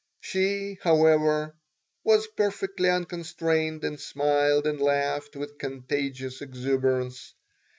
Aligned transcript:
She, 0.19 0.79
however, 0.81 1.55
was 2.03 2.25
perfectly 2.25 2.89
unconstrained 2.89 3.83
and 3.83 3.99
smiled 3.99 4.65
and 4.65 4.81
laughed 4.81 5.35
with 5.35 5.59
contagious 5.59 6.41
exuberance. 6.41 7.35